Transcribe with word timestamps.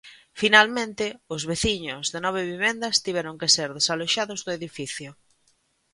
Finalmente, 0.41 1.05
os 1.35 1.41
veciños 1.51 2.05
de 2.13 2.19
nove 2.25 2.41
vivendas 2.51 2.99
tiveron 3.05 3.35
que 3.41 3.49
ser 3.55 3.69
desaloxados 3.77 4.39
do 4.45 4.51
edificio. 4.59 5.09